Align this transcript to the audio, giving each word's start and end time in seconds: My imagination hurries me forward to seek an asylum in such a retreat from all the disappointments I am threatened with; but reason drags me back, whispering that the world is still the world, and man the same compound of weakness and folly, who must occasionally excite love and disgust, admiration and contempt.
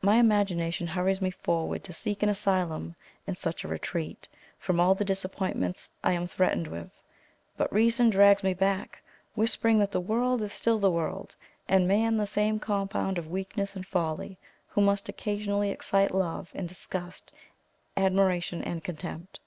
My 0.00 0.16
imagination 0.16 0.86
hurries 0.86 1.20
me 1.20 1.30
forward 1.30 1.84
to 1.84 1.92
seek 1.92 2.22
an 2.22 2.30
asylum 2.30 2.96
in 3.26 3.34
such 3.34 3.62
a 3.62 3.68
retreat 3.68 4.26
from 4.58 4.80
all 4.80 4.94
the 4.94 5.04
disappointments 5.04 5.90
I 6.02 6.12
am 6.12 6.26
threatened 6.26 6.66
with; 6.66 7.02
but 7.58 7.70
reason 7.70 8.08
drags 8.08 8.42
me 8.42 8.54
back, 8.54 9.02
whispering 9.34 9.78
that 9.80 9.92
the 9.92 10.00
world 10.00 10.40
is 10.40 10.54
still 10.54 10.78
the 10.78 10.90
world, 10.90 11.36
and 11.68 11.86
man 11.86 12.16
the 12.16 12.24
same 12.24 12.58
compound 12.58 13.18
of 13.18 13.28
weakness 13.28 13.76
and 13.76 13.86
folly, 13.86 14.38
who 14.68 14.80
must 14.80 15.10
occasionally 15.10 15.68
excite 15.70 16.14
love 16.14 16.50
and 16.54 16.66
disgust, 16.66 17.30
admiration 17.98 18.62
and 18.62 18.82
contempt. 18.82 19.40